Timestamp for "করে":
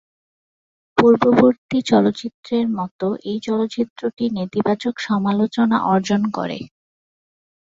6.33-6.59